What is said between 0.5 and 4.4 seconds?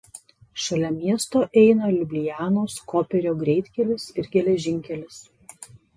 Šalia miesto eina Liublianos–Koperio greitkelis ir